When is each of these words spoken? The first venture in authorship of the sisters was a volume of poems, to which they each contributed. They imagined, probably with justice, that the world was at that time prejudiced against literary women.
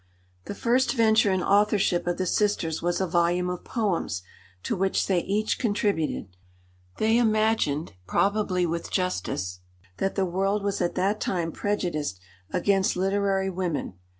The 0.45 0.55
first 0.55 0.95
venture 0.95 1.31
in 1.31 1.43
authorship 1.43 2.07
of 2.07 2.17
the 2.17 2.25
sisters 2.25 2.81
was 2.81 2.99
a 2.99 3.05
volume 3.05 3.51
of 3.51 3.63
poems, 3.63 4.23
to 4.63 4.75
which 4.75 5.05
they 5.05 5.19
each 5.21 5.59
contributed. 5.59 6.35
They 6.97 7.19
imagined, 7.19 7.93
probably 8.07 8.65
with 8.65 8.89
justice, 8.89 9.59
that 9.97 10.15
the 10.15 10.25
world 10.25 10.63
was 10.63 10.81
at 10.81 10.95
that 10.95 11.21
time 11.21 11.51
prejudiced 11.51 12.19
against 12.51 12.95
literary 12.95 13.51
women. 13.51 13.93